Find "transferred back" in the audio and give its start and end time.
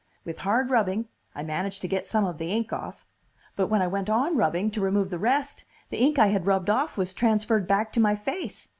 7.13-7.93